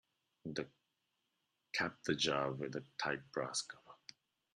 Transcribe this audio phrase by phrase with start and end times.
[1.73, 3.93] Cap the jar with a tight brass cover.